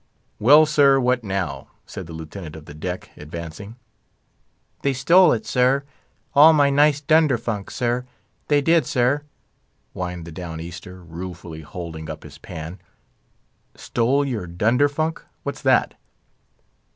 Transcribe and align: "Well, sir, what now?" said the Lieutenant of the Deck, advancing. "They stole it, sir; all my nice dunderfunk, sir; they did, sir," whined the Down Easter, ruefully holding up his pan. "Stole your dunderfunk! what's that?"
"Well, 0.39 0.65
sir, 0.65 0.99
what 0.99 1.23
now?" 1.23 1.67
said 1.85 2.07
the 2.07 2.13
Lieutenant 2.13 2.55
of 2.55 2.65
the 2.65 2.73
Deck, 2.73 3.11
advancing. 3.17 3.75
"They 4.81 4.93
stole 4.93 5.31
it, 5.31 5.45
sir; 5.45 5.83
all 6.33 6.53
my 6.53 6.71
nice 6.71 7.01
dunderfunk, 7.01 7.69
sir; 7.69 8.07
they 8.47 8.61
did, 8.61 8.87
sir," 8.87 9.21
whined 9.93 10.25
the 10.25 10.31
Down 10.31 10.59
Easter, 10.59 11.03
ruefully 11.03 11.61
holding 11.61 12.09
up 12.09 12.23
his 12.23 12.39
pan. 12.39 12.79
"Stole 13.75 14.25
your 14.25 14.47
dunderfunk! 14.47 15.21
what's 15.43 15.61
that?" 15.61 15.93